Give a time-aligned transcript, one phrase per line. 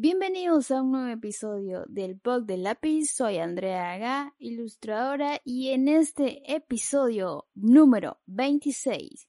[0.00, 3.06] Bienvenidos a un nuevo episodio del blog del lápiz.
[3.06, 9.28] Soy Andrea Aga, ilustradora, y en este episodio número 26,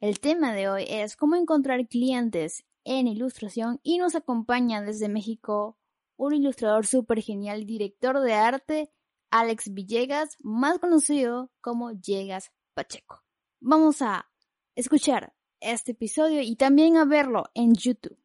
[0.00, 5.78] el tema de hoy es cómo encontrar clientes en ilustración y nos acompaña desde México
[6.16, 8.92] un ilustrador súper genial, director de arte,
[9.30, 13.24] Alex Villegas, más conocido como Llegas Pacheco.
[13.58, 14.30] Vamos a
[14.74, 18.18] escuchar este episodio y también a verlo en YouTube.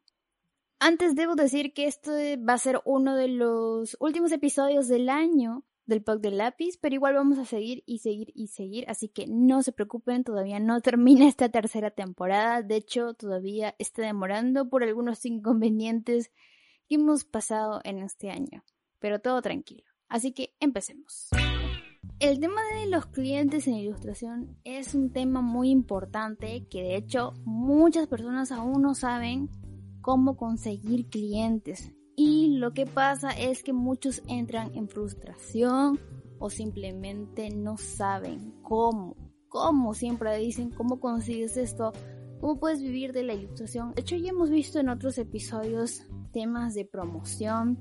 [0.82, 2.12] Antes debo decir que esto
[2.48, 6.96] va a ser uno de los últimos episodios del año del Pug del Lápiz, pero
[6.96, 10.80] igual vamos a seguir y seguir y seguir, así que no se preocupen, todavía no
[10.82, 16.32] termina esta tercera temporada, de hecho todavía está demorando por algunos inconvenientes
[16.88, 18.64] que hemos pasado en este año,
[19.00, 21.28] pero todo tranquilo, así que empecemos.
[22.20, 27.34] El tema de los clientes en ilustración es un tema muy importante que de hecho
[27.44, 29.50] muchas personas aún no saben
[30.02, 31.92] cómo conseguir clientes.
[32.16, 36.00] Y lo que pasa es que muchos entran en frustración
[36.40, 39.16] o simplemente no saben cómo.
[39.48, 41.92] Cómo siempre dicen, cómo consigues esto,
[42.40, 43.94] cómo puedes vivir de la ilustración.
[43.94, 47.78] De hecho, ya hemos visto en otros episodios temas de promoción,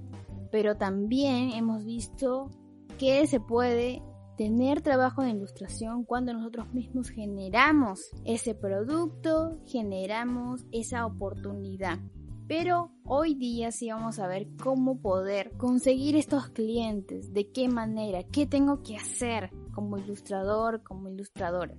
[0.50, 2.50] pero también hemos visto
[2.98, 4.02] que se puede
[4.38, 11.98] tener trabajo de ilustración cuando nosotros mismos generamos ese producto, generamos esa oportunidad.
[12.46, 18.22] Pero hoy día sí vamos a ver cómo poder conseguir estos clientes, de qué manera,
[18.22, 21.74] qué tengo que hacer como ilustrador, como ilustradora.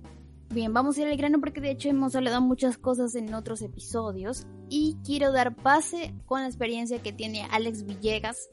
[0.52, 3.62] Bien, vamos a ir al grano porque de hecho hemos hablado muchas cosas en otros
[3.62, 8.50] episodios y quiero dar pase con la experiencia que tiene Alex Villegas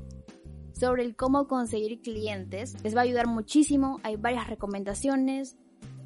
[0.79, 2.75] sobre el cómo conseguir clientes.
[2.83, 5.57] Les va a ayudar muchísimo, hay varias recomendaciones.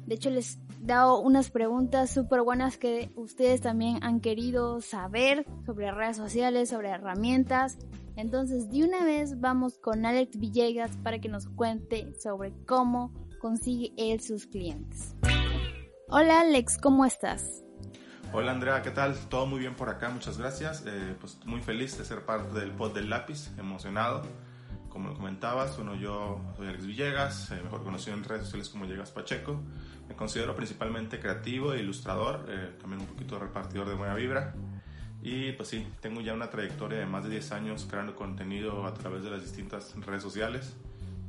[0.06, 5.92] De hecho les dado unas preguntas súper buenas que ustedes también han querido saber sobre
[5.92, 7.78] redes sociales, sobre herramientas.
[8.16, 13.92] Entonces, de una vez vamos con Alex Villegas para que nos cuente sobre cómo consigue
[13.96, 15.14] él sus clientes.
[16.08, 17.62] Hola Alex, ¿cómo estás?
[18.34, 19.14] Hola Andrea, ¿qué tal?
[19.28, 20.84] Todo muy bien por acá, muchas gracias.
[20.86, 24.22] Eh, pues muy feliz de ser parte del pod del lápiz, emocionado.
[24.92, 28.84] Como lo comentabas, bueno, yo soy Alex Villegas, eh, mejor conocido en redes sociales como
[28.84, 29.58] Llegas Pacheco.
[30.06, 34.54] Me considero principalmente creativo e ilustrador, eh, también un poquito repartidor de buena vibra.
[35.22, 38.92] Y pues sí, tengo ya una trayectoria de más de 10 años creando contenido a
[38.92, 40.76] través de las distintas redes sociales.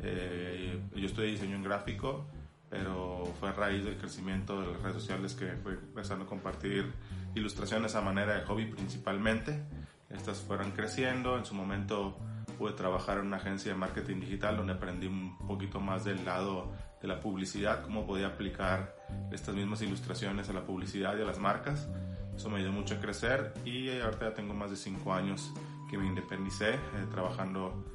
[0.02, 2.26] Eh, yo estudié diseño en gráfico,
[2.70, 6.92] pero fue a raíz del crecimiento de las redes sociales que fue empezando a compartir
[7.34, 9.64] ilustraciones a manera de hobby principalmente.
[10.10, 12.20] Estas fueron creciendo, en su momento
[12.54, 16.72] pude trabajar en una agencia de marketing digital donde aprendí un poquito más del lado
[17.02, 18.96] de la publicidad, cómo podía aplicar
[19.32, 21.90] estas mismas ilustraciones a la publicidad y a las marcas.
[22.36, 25.54] Eso me ayudó mucho a crecer y ahorita ya tengo más de 5 años
[25.90, 26.80] que me independicé, eh,
[27.12, 27.86] trabajando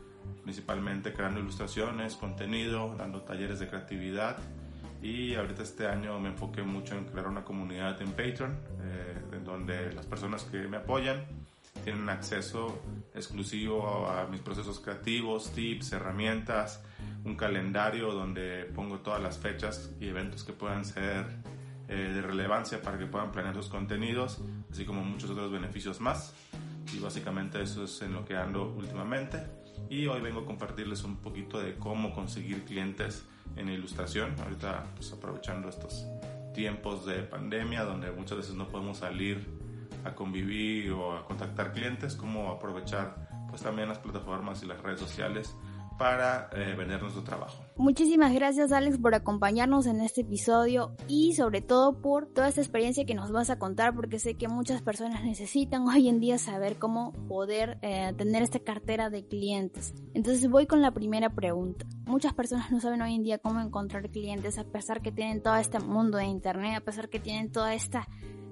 [0.42, 4.36] principalmente creando ilustraciones, contenido, dando talleres de creatividad
[5.02, 9.44] y ahorita este año me enfoqué mucho en crear una comunidad en Patreon, eh, en
[9.44, 11.24] donde las personas que me apoyan
[11.84, 12.80] tienen acceso
[13.14, 16.82] exclusivo a mis procesos creativos, tips, herramientas,
[17.24, 21.26] un calendario donde pongo todas las fechas y eventos que puedan ser
[21.88, 24.40] eh, de relevancia para que puedan planear sus contenidos,
[24.70, 26.34] así como muchos otros beneficios más.
[26.94, 29.42] Y básicamente eso es en lo que ando últimamente.
[29.90, 33.24] Y hoy vengo a compartirles un poquito de cómo conseguir clientes
[33.56, 34.34] en ilustración.
[34.40, 36.06] Ahorita pues aprovechando estos
[36.54, 39.46] tiempos de pandemia donde muchas veces no podemos salir
[40.04, 45.00] a convivir o a contactar clientes, cómo aprovechar pues también las plataformas y las redes
[45.00, 45.56] sociales
[45.98, 47.64] para eh, vender nuestro trabajo.
[47.76, 53.04] Muchísimas gracias Alex por acompañarnos en este episodio y sobre todo por toda esta experiencia
[53.04, 56.78] que nos vas a contar porque sé que muchas personas necesitan hoy en día saber
[56.78, 59.92] cómo poder eh, tener esta cartera de clientes.
[60.14, 61.84] Entonces voy con la primera pregunta.
[62.06, 65.56] Muchas personas no saben hoy en día cómo encontrar clientes a pesar que tienen todo
[65.56, 68.08] este mundo de internet, a pesar que tienen toda esta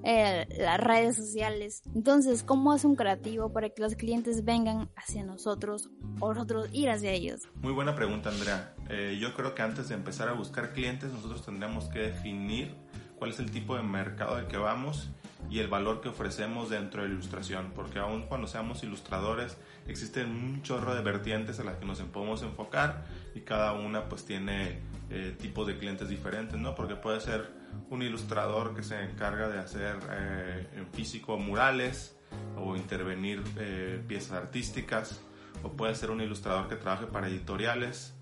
[0.09, 1.83] eh, las redes sociales.
[1.93, 6.91] Entonces, ¿cómo hace un creativo para que los clientes vengan hacia nosotros o nosotros ir
[6.91, 7.49] hacia ellos?
[7.57, 8.73] Muy buena pregunta, Andrea.
[8.89, 12.77] Eh, yo creo que antes de empezar a buscar clientes, nosotros tendríamos que definir
[13.19, 15.11] cuál es el tipo de mercado al que vamos
[15.51, 19.57] y el valor que ofrecemos dentro de la ilustración, porque aun cuando seamos ilustradores
[19.87, 23.05] existen un chorro de vertientes a las que nos podemos enfocar
[23.35, 24.81] y cada una pues tiene
[25.11, 26.75] eh, tipos de clientes diferentes, ¿no?
[26.75, 27.49] Porque puede ser
[27.91, 32.17] un ilustrador que se encarga de hacer eh, en físico murales
[32.57, 35.21] o intervenir eh, piezas artísticas,
[35.63, 38.13] o puede ser un ilustrador que trabaje para editoriales,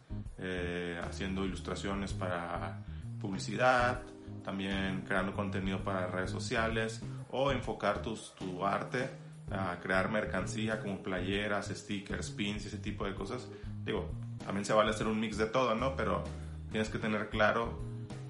[1.02, 2.84] haciendo ilustraciones para
[3.18, 4.02] publicidad,
[4.44, 9.10] también creando contenido para redes sociales o enfocar tus, tu arte
[9.50, 13.48] a crear mercancía como playeras, stickers, pins, ese tipo de cosas.
[13.84, 14.10] Digo,
[14.44, 15.96] también se vale hacer un mix de todo, ¿no?
[15.96, 16.24] Pero
[16.70, 17.78] tienes que tener claro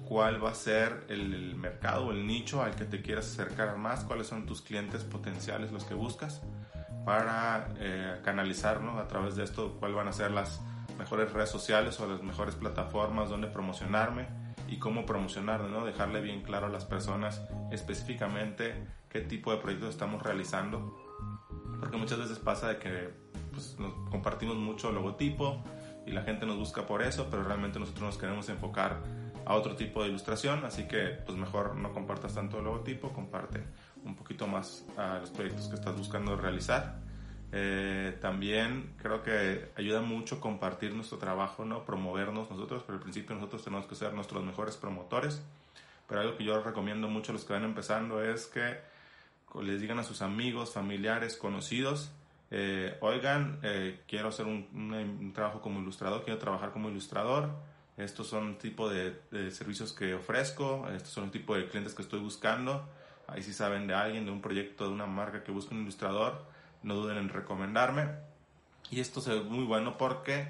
[0.07, 4.03] cuál va a ser el, mercado o el nicho al que te quieras acercar más,
[4.03, 6.41] cuáles son tus clientes potenciales, los que buscas,
[7.05, 8.99] para eh, canalizar ¿no?
[8.99, 10.61] a través de esto cuáles van a ser las
[10.97, 14.27] mejores redes sociales o las mejores plataformas donde promocionarme
[14.75, 15.85] y cómo promocionar, ¿no?
[15.85, 17.41] dejarle bien claro a las personas
[17.71, 18.75] específicamente
[19.07, 20.93] qué tipo de proyectos estamos realizando.
[21.79, 23.09] Porque muchas veces pasa de que
[23.53, 25.63] pues, nos compartimos mucho logotipo
[26.05, 29.01] y la gente nos busca por eso, pero realmente nosotros nos queremos enfocar
[29.45, 33.63] a otro tipo de ilustración, así que pues mejor no compartas tanto el logotipo, comparte
[34.03, 36.99] un poquito más a los proyectos que estás buscando realizar.
[37.57, 41.85] Eh, también creo que ayuda mucho compartir nuestro trabajo, ¿no?
[41.85, 45.41] promovernos nosotros, pero al principio nosotros tenemos que ser nuestros mejores promotores.
[46.05, 48.79] Pero algo que yo recomiendo mucho a los que van empezando es que
[49.61, 52.11] les digan a sus amigos, familiares, conocidos,
[52.51, 57.51] eh, oigan, eh, quiero hacer un, un, trabajo como ilustrador, quiero trabajar como ilustrador,
[57.95, 59.15] estos son el tipo de,
[59.51, 62.85] servicios que ofrezco, estos son el tipo de clientes que estoy buscando,
[63.27, 66.45] ahí si saben de alguien, de un proyecto, de una marca que busca un ilustrador,
[66.85, 68.07] no duden en recomendarme.
[68.91, 70.47] Y esto es muy bueno porque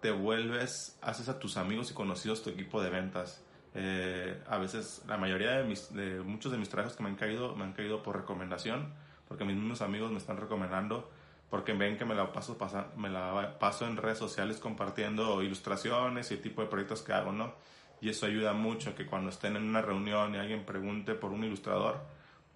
[0.00, 3.42] te vuelves, haces a tus amigos y conocidos tu equipo de ventas.
[3.74, 7.16] Eh, a veces la mayoría de, mis, de muchos de mis trabajos que me han
[7.16, 8.92] caído me han caído por recomendación
[9.26, 11.10] porque mis mismos amigos me están recomendando
[11.48, 12.58] porque ven que me la paso
[12.98, 17.32] me la paso en redes sociales compartiendo ilustraciones y el tipo de proyectos que hago
[17.32, 17.54] no
[18.02, 21.42] y eso ayuda mucho que cuando estén en una reunión y alguien pregunte por un
[21.42, 21.98] ilustrador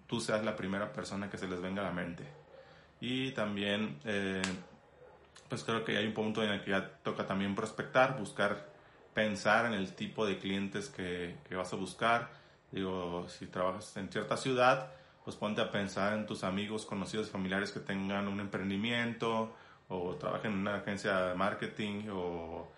[0.05, 2.25] tú seas la primera persona que se les venga a la mente
[2.99, 4.41] y también eh,
[5.49, 8.69] pues creo que hay un punto en el que ya toca también prospectar buscar
[9.13, 12.29] pensar en el tipo de clientes que, que, vas a buscar.
[12.71, 14.91] Digo, si trabajas en cierta ciudad,
[15.23, 19.55] pues ponte a pensar en tus amigos, conocidos familiares que tengan un emprendimiento
[19.89, 22.71] o trabajen en una agencia de marketing o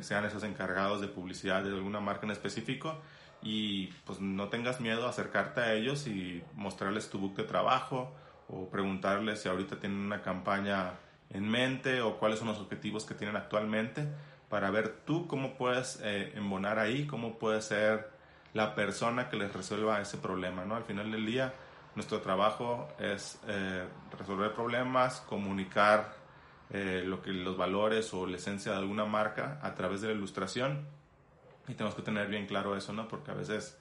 [0.00, 2.98] sean esos encargados de publicidad de alguna marca en específico
[3.42, 8.12] y pues no tengas miedo a acercarte a ellos y mostrarles tu book de trabajo
[8.52, 10.94] o preguntarles si ahorita tienen una campaña
[11.30, 14.06] en mente o cuáles son los objetivos que tienen actualmente
[14.48, 18.10] para ver tú cómo puedes eh, embonar ahí, cómo puedes ser
[18.52, 20.74] la persona que les resuelva ese problema, ¿no?
[20.74, 21.54] Al final del día,
[21.94, 23.86] nuestro trabajo es eh,
[24.18, 26.14] resolver problemas, comunicar
[26.70, 30.14] eh, lo que, los valores o la esencia de alguna marca a través de la
[30.14, 30.86] ilustración
[31.68, 33.06] y tenemos que tener bien claro eso, ¿no?
[33.06, 33.79] Porque a veces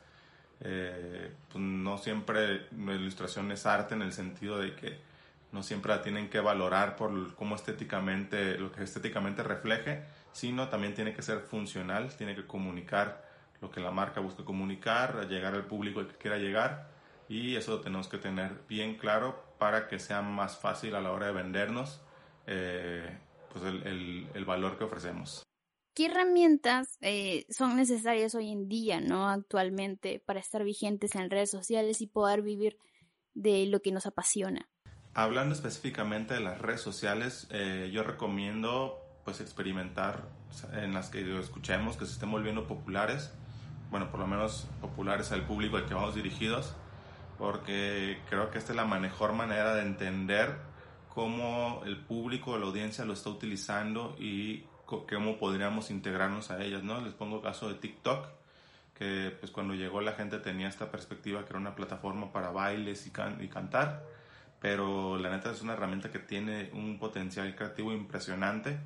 [0.60, 5.00] pues no siempre la ilustración es arte en el sentido de que
[5.52, 10.94] no siempre la tienen que valorar por cómo estéticamente, lo que estéticamente refleje, sino también
[10.94, 13.28] tiene que ser funcional, tiene que comunicar
[13.62, 16.90] lo que la marca busca comunicar, llegar al público que quiera llegar
[17.28, 21.12] y eso lo tenemos que tener bien claro para que sea más fácil a la
[21.12, 22.02] hora de vendernos
[22.48, 23.18] eh,
[23.52, 25.49] pues el, el, valor que ofrecemos.
[26.00, 31.52] ¿Qué herramientas eh, son necesarias hoy en día, no actualmente, para estar vigentes en redes
[31.52, 32.78] sociales y poder vivir
[33.34, 34.70] de lo que nos apasiona?
[35.14, 40.30] Hablando específicamente de las redes sociales, eh, yo recomiendo pues experimentar
[40.72, 43.34] en las que escuchemos que se estén volviendo populares,
[43.92, 46.76] bueno, por lo menos populares al público al que vamos dirigidos,
[47.38, 50.60] porque creo que esta es la mejor manera de entender
[51.10, 57.02] cómo el público, la audiencia lo está utilizando y cómo podríamos integrarnos a ellas, ¿no?
[57.02, 58.28] Les pongo caso de TikTok,
[58.98, 63.08] que pues cuando llegó la gente tenía esta perspectiva que era una plataforma para bailes
[63.08, 63.12] y,
[63.44, 64.04] y cantar,
[64.60, 68.78] pero la neta es una herramienta que tiene un potencial creativo impresionante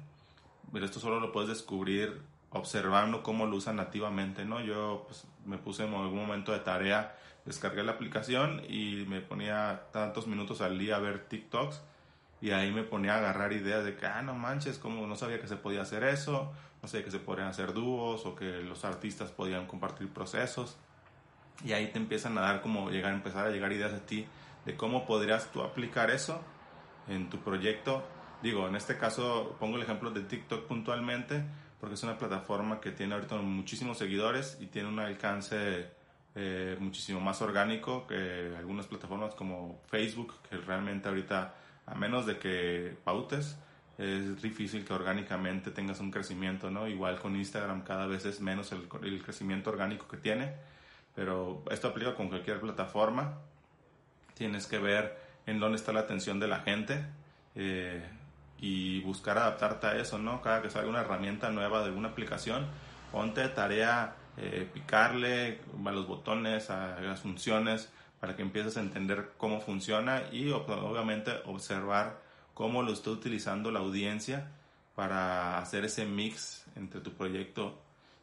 [0.73, 4.59] pero esto solo lo puedes descubrir observando cómo lo usan nativamente, ¿no?
[4.59, 9.83] Yo pues, me puse en algún momento de tarea, descargué la aplicación y me ponía
[9.93, 11.81] tantos minutos al día a ver TikToks
[12.43, 15.39] y ahí me ponía a agarrar ideas de que, ah, no manches, como no sabía
[15.39, 18.83] que se podía hacer eso, no sabía que se podían hacer dúos o que los
[18.83, 20.77] artistas podían compartir procesos
[21.63, 24.27] y ahí te empiezan a dar como llegar, empezar a llegar ideas a ti
[24.65, 26.41] de cómo podrías tú aplicar eso
[27.07, 28.03] en tu proyecto.
[28.41, 31.45] Digo, en este caso pongo el ejemplo de TikTok puntualmente
[31.79, 35.87] porque es una plataforma que tiene ahorita muchísimos seguidores y tiene un alcance
[36.35, 41.53] eh, muchísimo más orgánico que algunas plataformas como Facebook, que realmente ahorita,
[41.85, 43.57] a menos de que pautes,
[43.97, 46.87] es difícil que orgánicamente tengas un crecimiento, ¿no?
[46.87, 48.87] Igual con Instagram cada vez es menos el,
[49.21, 50.53] crecimiento orgánico que tiene,
[51.13, 53.39] pero esto aplica con cualquier plataforma.
[54.33, 57.05] Tienes que ver en dónde está la atención de la gente
[57.55, 58.03] eh,
[58.59, 60.41] y buscar adaptarte a eso, ¿no?
[60.41, 62.65] Cada que salga una herramienta nueva de alguna aplicación,
[63.11, 67.91] ponte tarea eh, picarle a los botones, a las funciones,
[68.23, 72.21] para que empieces a entender cómo funciona y obviamente observar
[72.53, 74.49] cómo lo está utilizando la audiencia
[74.95, 77.81] para hacer ese mix entre tu proyecto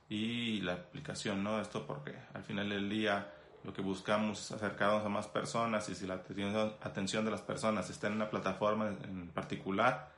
[0.09, 1.61] y la aplicación, ¿no?
[1.61, 3.31] Esto porque al final del día
[3.63, 7.91] lo que buscamos es acercarnos a más personas y si la atención de las personas
[7.91, 10.09] está en una plataforma en particular,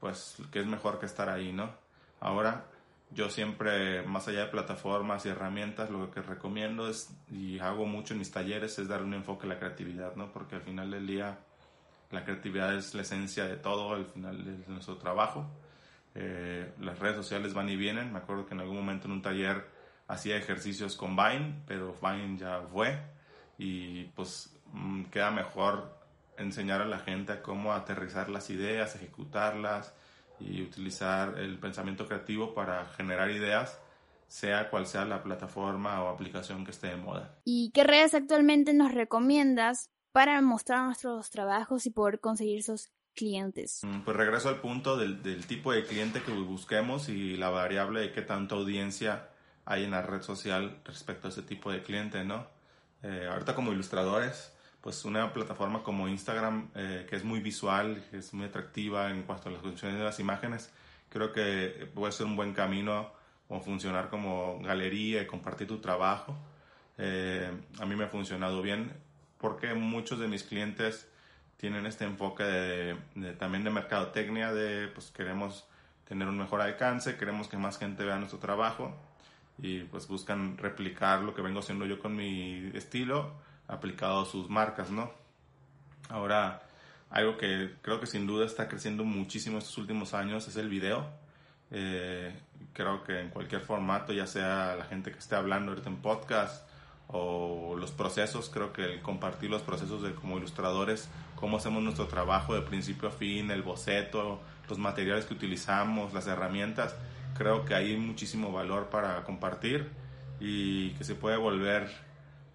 [0.00, 1.70] pues que es mejor que estar ahí, ¿no?
[2.20, 2.66] Ahora,
[3.12, 8.14] yo siempre, más allá de plataformas y herramientas, lo que recomiendo es, y hago mucho
[8.14, 10.32] en mis talleres, es dar un enfoque a la creatividad, ¿no?
[10.32, 11.38] Porque al final del día,
[12.10, 15.50] la creatividad es la esencia de todo, al final de nuestro trabajo.
[16.14, 18.12] Eh, las redes sociales van y vienen.
[18.12, 19.64] Me acuerdo que en algún momento en un taller
[20.06, 23.00] hacía ejercicios con Vine, pero Vine ya fue
[23.58, 25.98] y pues mm, queda mejor
[26.36, 29.94] enseñar a la gente a cómo aterrizar las ideas, ejecutarlas
[30.40, 33.78] y utilizar el pensamiento creativo para generar ideas,
[34.28, 37.36] sea cual sea la plataforma o aplicación que esté de moda.
[37.44, 43.80] ¿Y qué redes actualmente nos recomiendas para mostrar nuestros trabajos y poder conseguir esos clientes?
[43.82, 48.00] Mm, pues regreso al punto del, del tipo de cliente que busquemos y la variable
[48.00, 49.28] de qué tanta audiencia
[49.64, 52.46] hay en la red social respecto a ese tipo de cliente, ¿no?
[53.02, 58.18] Eh, ahorita como ilustradores, pues una plataforma como Instagram, eh, que es muy visual, que
[58.18, 60.70] es muy atractiva en cuanto a las funciones de las imágenes,
[61.10, 63.12] creo que puede ser un buen camino
[63.48, 66.36] o funcionar como galería y compartir tu trabajo.
[66.96, 68.92] Eh, a mí me ha funcionado bien
[69.38, 71.08] porque muchos de mis clientes
[71.56, 72.96] tienen este enfoque de,
[73.38, 75.66] también de mercadotecnia, de pues queremos
[76.08, 78.96] tener un mejor alcance, queremos que más gente vea nuestro trabajo
[79.58, 83.34] y pues buscan replicar lo que vengo haciendo yo con mi estilo
[83.70, 85.10] aplicado sus marcas, ¿no?
[86.08, 86.62] Ahora,
[87.08, 91.06] algo que creo que sin duda está creciendo muchísimo estos últimos años es el video.
[91.70, 92.34] Eh,
[92.72, 96.68] creo que en cualquier formato, ya sea la gente que esté hablando ahorita en podcast
[97.08, 102.06] o los procesos, creo que el compartir los procesos de como ilustradores, cómo hacemos nuestro
[102.06, 106.94] trabajo de principio a fin, el boceto, los materiales que utilizamos, las herramientas,
[107.36, 109.90] creo que hay muchísimo valor para compartir
[110.38, 111.90] y que se puede volver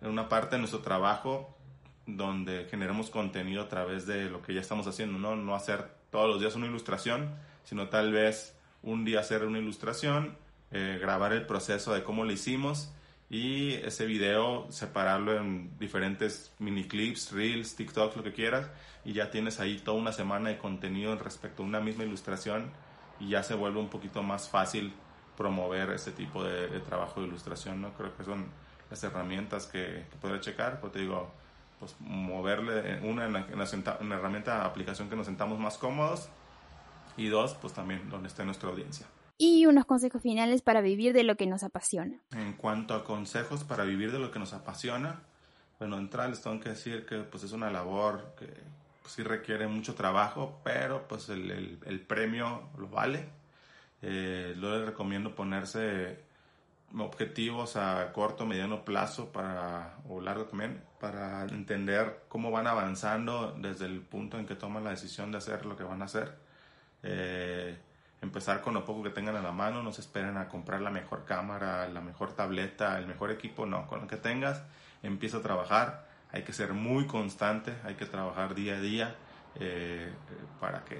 [0.09, 1.55] una parte de nuestro trabajo
[2.05, 5.35] donde generemos contenido a través de lo que ya estamos haciendo, ¿no?
[5.35, 10.37] No hacer todos los días una ilustración, sino tal vez un día hacer una ilustración,
[10.71, 12.91] eh, grabar el proceso de cómo lo hicimos
[13.29, 18.69] y ese video separarlo en diferentes mini clips, reels, TikToks, lo que quieras
[19.03, 22.71] y ya tienes ahí toda una semana de contenido respecto a una misma ilustración
[23.19, 24.93] y ya se vuelve un poquito más fácil
[25.37, 27.93] promover ese tipo de, trabajo de ilustración, ¿no?
[27.93, 28.45] Creo que son
[28.89, 31.31] las herramientas que, que podré checar, pues te digo,
[31.79, 36.29] pues moverle una en la, en la herramienta aplicación que nos sentamos más cómodos
[37.17, 39.05] y dos, pues también donde esté nuestra audiencia.
[39.37, 42.17] Y unos consejos finales para vivir de lo que nos apasiona.
[42.31, 45.21] En cuanto a consejos para vivir de lo que nos apasiona,
[45.77, 48.47] bueno, entrar les tengo que decir que pues es una labor que
[49.01, 53.27] pues, sí requiere mucho trabajo, pero pues el, el, premio lo vale.
[54.01, 56.23] Eh, yo les recomiendo ponerse
[56.97, 63.85] objetivos a corto, mediano plazo para, o largo también, para entender cómo van avanzando desde
[63.85, 66.37] el punto en que toman la decisión de hacer lo que van a hacer.
[67.03, 67.77] Eh,
[68.21, 70.89] empezar con lo poco que tengan a la mano, no se esperen a comprar la
[70.89, 74.63] mejor cámara, la mejor tableta, el mejor equipo, no, con lo que tengas,
[75.03, 79.15] empieza a trabajar hay que ser muy constante, hay que trabajar día a día
[79.55, 80.11] eh,
[80.59, 80.99] para que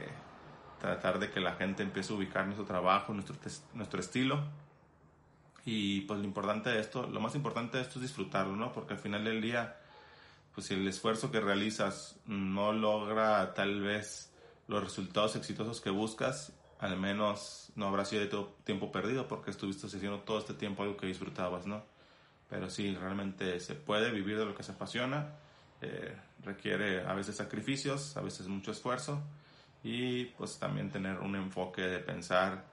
[0.79, 3.35] tratar de que la gente empiece a ubicar nuestro trabajo, nuestro,
[3.73, 4.39] nuestro estilo.
[5.65, 8.71] Y pues lo importante de esto, lo más importante de esto es disfrutarlo, ¿no?
[8.71, 9.77] Porque al final del día,
[10.53, 14.31] pues si el esfuerzo que realizas no logra tal vez
[14.67, 19.51] los resultados exitosos que buscas, al menos no habrá sido de todo tiempo perdido porque
[19.51, 21.83] estuviste haciendo todo este tiempo algo que disfrutabas, ¿no?
[22.49, 25.33] Pero sí, realmente se puede vivir de lo que se apasiona.
[25.81, 29.21] Eh, requiere a veces sacrificios, a veces mucho esfuerzo
[29.83, 32.65] y pues también tener un enfoque de pensar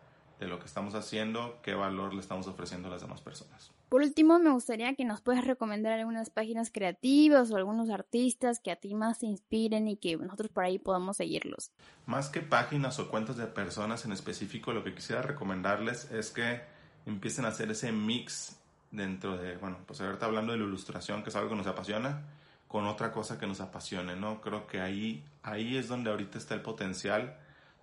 [0.42, 3.70] de lo que estamos haciendo, qué valor le estamos ofreciendo a las demás personas.
[3.88, 8.70] Por último, me gustaría que nos puedas recomendar algunas páginas creativas o algunos artistas que
[8.70, 11.70] a ti más te inspiren y que nosotros por ahí podamos seguirlos.
[12.06, 16.62] Más que páginas o cuentas de personas en específico, lo que quisiera recomendarles es que
[17.06, 18.56] empiecen a hacer ese mix
[18.90, 22.22] dentro de, bueno, pues ahorita hablando de la ilustración, que es algo que nos apasiona,
[22.66, 24.40] con otra cosa que nos apasione, ¿no?
[24.40, 27.37] Creo que ahí, ahí es donde ahorita está el potencial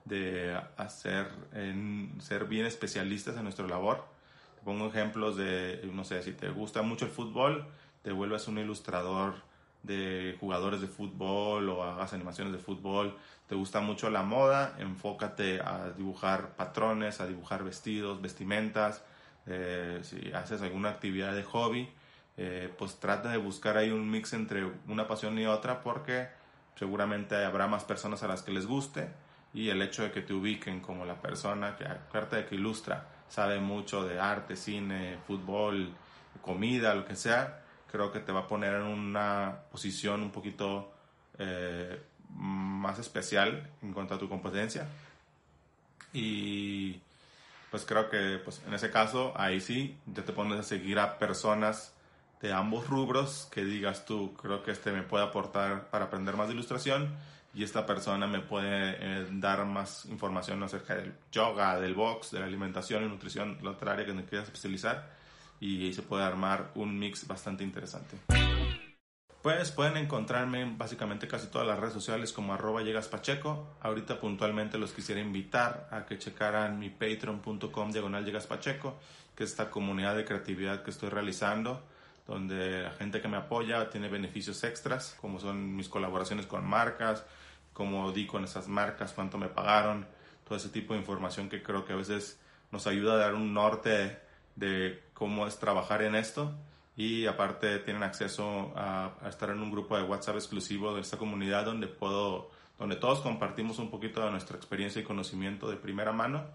[0.09, 4.03] de hacer, en, ser bien especialistas en nuestra labor.
[4.55, 7.65] Te pongo ejemplos de, no sé, si te gusta mucho el fútbol,
[8.01, 9.35] te vuelves un ilustrador
[9.83, 13.15] de jugadores de fútbol o hagas animaciones de fútbol.
[13.47, 19.03] Te gusta mucho la moda, enfócate a dibujar patrones, a dibujar vestidos, vestimentas.
[19.45, 21.89] Eh, si haces alguna actividad de hobby,
[22.35, 26.27] eh, pues trata de buscar ahí un mix entre una pasión y otra porque
[26.75, 29.09] seguramente habrá más personas a las que les guste
[29.53, 33.07] y el hecho de que te ubiquen como la persona que aparte de que ilustra
[33.27, 35.93] sabe mucho de arte, cine, fútbol,
[36.41, 40.91] comida, lo que sea, creo que te va a poner en una posición un poquito
[41.37, 42.01] eh,
[42.35, 44.87] más especial en cuanto a tu competencia.
[46.13, 47.01] Y
[47.69, 51.19] pues creo que pues en ese caso ahí sí ya te pones a seguir a
[51.19, 51.93] personas
[52.41, 56.47] de ambos rubros que digas tú, creo que este me puede aportar para aprender más
[56.47, 57.15] de ilustración
[57.53, 62.39] y esta persona me puede eh, dar más información acerca del yoga, del box, de
[62.39, 65.17] la alimentación y nutrición, la otra área que me quieras especializar
[65.59, 68.17] y ahí se puede armar un mix bastante interesante.
[69.41, 73.77] Pues pueden encontrarme en básicamente casi todas las redes sociales como arroba llegaspacheco.
[73.79, 78.99] Ahorita puntualmente los quisiera invitar a que checaran mi patreon.com diagonal llegaspacheco,
[79.35, 81.81] que es esta comunidad de creatividad que estoy realizando
[82.29, 87.25] donde la gente que me apoya tiene beneficios extras, como son mis colaboraciones con marcas,
[87.73, 90.05] cómo di con esas marcas, cuánto me pagaron,
[90.47, 92.39] todo ese tipo de información que creo que a veces
[92.71, 94.19] nos ayuda a dar un norte
[94.55, 96.53] de cómo es trabajar en esto.
[96.95, 101.65] Y aparte tienen acceso a, estar en un grupo de WhatsApp exclusivo de esta comunidad
[101.65, 106.45] donde puedo donde todos compartimos un poquito de nuestra experiencia y conocimiento de primera mano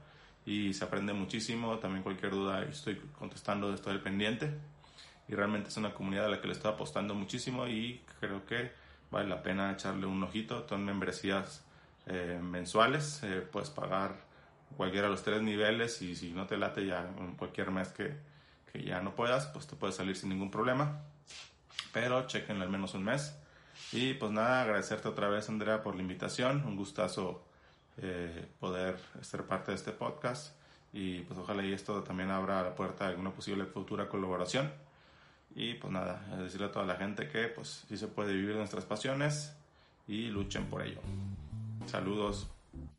[0.47, 4.55] y se aprende muchísimo, también cualquier duda estoy contestando, estoy al pendiente
[5.29, 8.73] y realmente es una comunidad a la que le estoy apostando muchísimo y creo que
[9.11, 10.67] vale la pena echarle un ojito.
[10.69, 11.65] Son membresías
[12.07, 14.17] eh, mensuales, eh, puedes pagar
[14.77, 17.09] cualquiera de los tres niveles y si no te late ya
[17.39, 18.15] cualquier mes que,
[18.73, 21.01] que ya no puedas, pues te puedes salir sin ningún problema.
[21.93, 23.37] Pero chequenlo al menos un mes.
[23.93, 27.45] Y pues nada, agradecerte otra vez Andrea por la invitación, un gustazo
[27.99, 30.57] eh, poder ser parte de este podcast
[30.93, 34.73] y pues ojalá y esto también abra la puerta a alguna posible futura colaboración.
[35.57, 38.85] Y pues nada, decirle a toda la gente que pues sí se puede vivir nuestras
[38.85, 39.57] pasiones
[40.09, 41.01] y luchen por ello.
[41.87, 42.51] Saludos.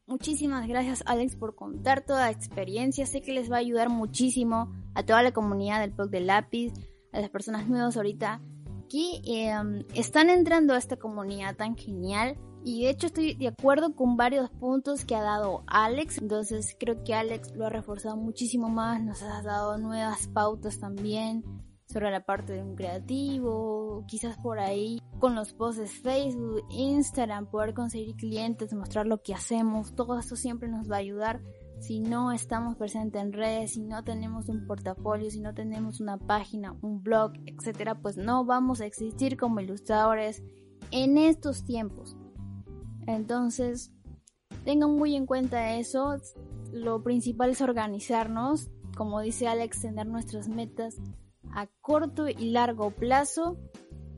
[0.08, 3.06] Muchísimas gracias Alex por contar toda la experiencia.
[3.06, 6.74] Sé que les va a ayudar muchísimo a toda la comunidad del POC del lápiz,
[7.12, 8.42] a las personas nuevas ahorita
[8.90, 12.38] que em, están entrando a esta comunidad tan genial.
[12.64, 16.20] Y de hecho estoy de acuerdo con varios puntos que ha dado Alex.
[16.20, 19.04] Entonces creo que Alex lo ha reforzado muchísimo más.
[19.04, 21.44] Nos ha dado nuevas pautas también
[21.86, 27.74] sobre la parte de un creativo, quizás por ahí con los posts Facebook, Instagram, poder
[27.74, 31.42] conseguir clientes, mostrar lo que hacemos, todo esto siempre nos va a ayudar.
[31.80, 36.18] Si no estamos presentes en redes, si no tenemos un portafolio, si no tenemos una
[36.18, 40.42] página, un blog, etcétera, pues no vamos a existir como ilustradores
[40.92, 42.18] en estos tiempos.
[43.08, 43.92] Entonces,
[44.64, 46.16] tengan muy en cuenta eso.
[46.72, 50.98] Lo principal es organizarnos, como dice Alex, tener nuestras metas
[51.56, 53.58] a corto y largo plazo,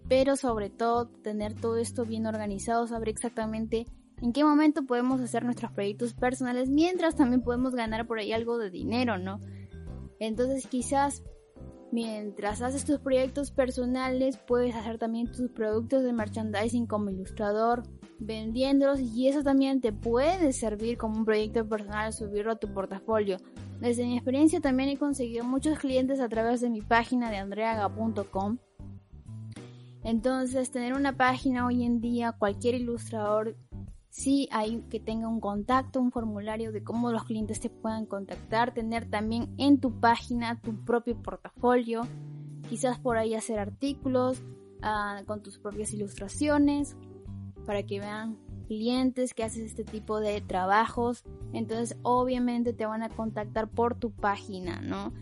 [0.09, 3.85] pero sobre todo tener todo esto bien organizado, saber exactamente
[4.21, 8.57] en qué momento podemos hacer nuestros proyectos personales, mientras también podemos ganar por ahí algo
[8.57, 9.39] de dinero, ¿no?
[10.19, 11.23] Entonces quizás
[11.91, 17.83] mientras haces tus proyectos personales, puedes hacer también tus productos de merchandising como ilustrador,
[18.19, 23.37] vendiéndolos y eso también te puede servir como un proyecto personal, subirlo a tu portafolio.
[23.79, 28.57] Desde mi experiencia también he conseguido muchos clientes a través de mi página de andreaga.com.
[30.03, 33.55] Entonces, tener una página hoy en día, cualquier ilustrador,
[34.09, 38.73] sí hay que tenga un contacto, un formulario de cómo los clientes te puedan contactar,
[38.73, 42.01] tener también en tu página tu propio portafolio,
[42.67, 44.41] quizás por ahí hacer artículos
[44.81, 46.95] ah, con tus propias ilustraciones
[47.65, 53.09] para que vean clientes que haces este tipo de trabajos, entonces obviamente te van a
[53.09, 55.13] contactar por tu página, ¿no?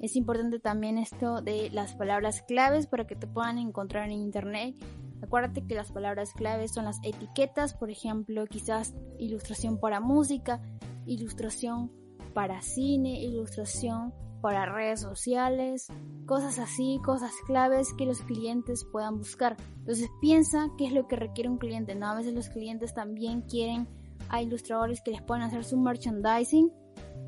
[0.00, 4.74] Es importante también esto de las palabras claves para que te puedan encontrar en internet.
[5.22, 10.62] Acuérdate que las palabras claves son las etiquetas, por ejemplo, quizás ilustración para música,
[11.04, 11.90] ilustración
[12.32, 15.88] para cine, ilustración para redes sociales,
[16.26, 19.56] cosas así, cosas claves que los clientes puedan buscar.
[19.78, 22.06] Entonces piensa qué es lo que requiere un cliente, ¿no?
[22.06, 23.88] A veces los clientes también quieren
[24.28, 26.70] a ilustradores que les puedan hacer su merchandising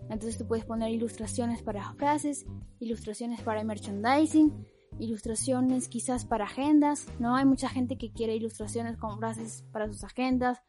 [0.09, 2.47] Entonces tú puedes poner ilustraciones para frases,
[2.81, 4.53] ilustraciones para merchandising,
[4.99, 7.35] ilustraciones quizás para agendas, ¿no?
[7.35, 10.63] Hay mucha gente que quiere ilustraciones con frases para sus agendas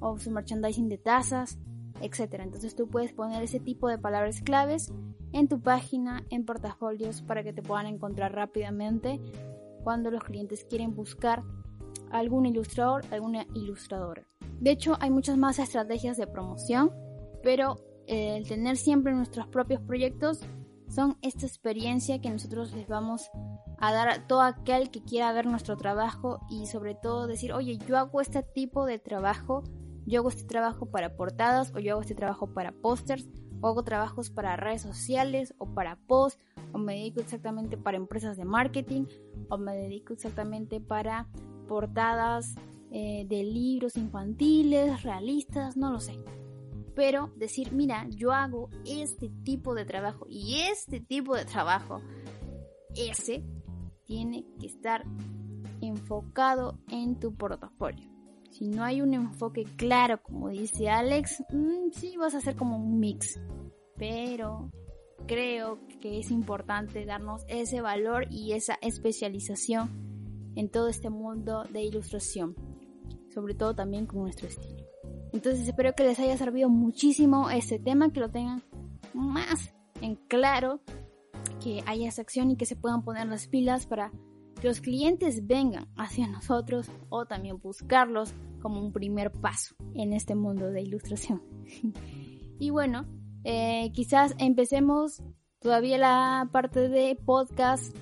[0.00, 1.58] o su merchandising de tazas,
[2.00, 2.40] etc.
[2.40, 4.92] Entonces tú puedes poner ese tipo de palabras claves
[5.32, 9.20] en tu página, en portafolios, para que te puedan encontrar rápidamente
[9.84, 11.42] cuando los clientes quieren buscar
[12.10, 14.26] algún ilustrador, alguna ilustradora.
[14.60, 16.92] De hecho, hay muchas más estrategias de promoción,
[17.42, 20.40] pero eh, el tener siempre nuestros propios proyectos
[20.88, 23.30] son esta experiencia que nosotros les vamos
[23.78, 27.78] a dar a todo aquel que quiera ver nuestro trabajo y sobre todo decir, oye,
[27.78, 29.62] yo hago este tipo de trabajo,
[30.10, 33.28] yo hago este trabajo para portadas o yo hago este trabajo para pósters
[33.60, 36.40] o hago trabajos para redes sociales o para post
[36.72, 39.06] o me dedico exactamente para empresas de marketing
[39.48, 41.28] o me dedico exactamente para
[41.68, 42.54] portadas
[42.90, 46.18] eh, de libros infantiles, realistas, no lo sé
[46.94, 52.02] pero decir, mira, yo hago este tipo de trabajo y este tipo de trabajo,
[52.94, 53.42] ese
[54.04, 55.04] tiene que estar
[55.80, 58.19] enfocado en tu portafolio.
[58.50, 62.76] Si no hay un enfoque claro, como dice Alex, mm, sí vas a hacer como
[62.76, 63.40] un mix.
[63.96, 64.70] Pero
[65.26, 71.82] creo que es importante darnos ese valor y esa especialización en todo este mundo de
[71.82, 72.56] ilustración.
[73.32, 74.84] Sobre todo también con nuestro estilo.
[75.32, 78.62] Entonces espero que les haya servido muchísimo este tema, que lo tengan
[79.14, 80.80] más en claro,
[81.62, 84.10] que haya esa acción y que se puedan poner las pilas para
[84.60, 90.34] que los clientes vengan hacia nosotros o también buscarlos como un primer paso en este
[90.34, 91.42] mundo de ilustración.
[92.58, 93.06] y bueno,
[93.44, 95.22] eh, quizás empecemos
[95.60, 97.96] todavía la parte de podcast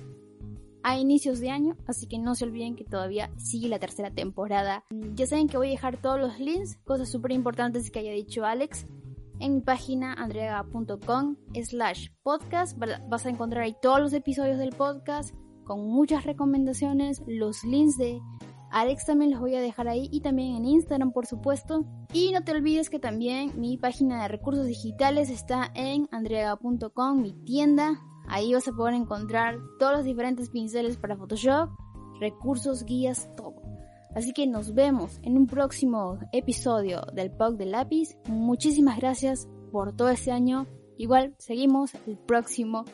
[0.83, 4.85] a inicios de año, así que no se olviden que todavía sigue la tercera temporada.
[5.13, 8.45] Ya saben que voy a dejar todos los links, cosas súper importantes que haya dicho
[8.45, 8.85] Alex,
[9.39, 12.77] en mi página andreaga.com slash podcast.
[13.09, 15.33] Vas a encontrar ahí todos los episodios del podcast
[15.69, 18.19] con muchas recomendaciones, los links de
[18.71, 21.85] Alex también los voy a dejar ahí y también en Instagram por supuesto.
[22.11, 27.33] Y no te olvides que también mi página de recursos digitales está en andreaga.com, mi
[27.45, 28.01] tienda
[28.31, 31.71] Ahí vas a poder encontrar todos los diferentes pinceles para Photoshop,
[32.19, 33.55] recursos, guías, todo.
[34.15, 38.17] Así que nos vemos en un próximo episodio del POC de lápiz.
[38.27, 40.67] Muchísimas gracias por todo este año.
[40.97, 42.85] Igual seguimos el próximo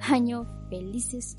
[0.00, 0.46] año.
[0.70, 1.38] Felices